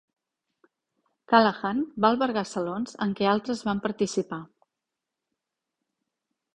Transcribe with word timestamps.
Callahan 1.33 1.83
va 2.05 2.11
albergar 2.15 2.45
salons 2.53 2.97
en 3.07 3.13
què 3.21 3.31
altres 3.35 3.65
van 3.71 3.85
participar. 3.87 4.43